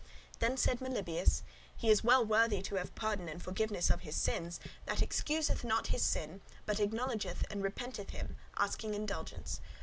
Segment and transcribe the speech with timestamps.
[0.39, 1.43] Then said Melibœus,
[1.77, 4.51] "He is well worthy to have pardon and forgiveness of his sin,
[4.87, 9.61] that excuseth not his sin, but acknowledgeth, and repenteth him, asking indulgence.